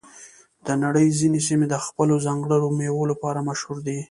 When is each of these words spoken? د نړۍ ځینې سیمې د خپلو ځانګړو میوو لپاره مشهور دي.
د 0.65 0.67
نړۍ 0.83 1.07
ځینې 1.19 1.39
سیمې 1.47 1.65
د 1.69 1.75
خپلو 1.85 2.15
ځانګړو 2.25 2.67
میوو 2.79 3.09
لپاره 3.11 3.45
مشهور 3.49 3.77
دي. 3.87 3.97